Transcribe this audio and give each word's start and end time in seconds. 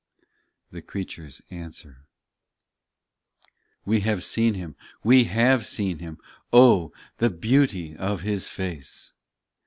THE 0.71 0.81
CREATURES 0.81 1.43
ANSWER 1.51 2.07
We 3.85 3.99
have 3.99 4.23
seen 4.23 4.55
Him! 4.55 4.75
we 5.03 5.25
have 5.25 5.63
seen 5.63 5.99
Him! 5.99 6.17
O! 6.51 6.91
the 7.19 7.29
beauty 7.29 7.95
of 7.95 8.21
His 8.21 8.47
face 8.47 9.13